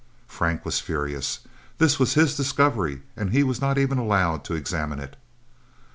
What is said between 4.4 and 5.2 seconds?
to examine it.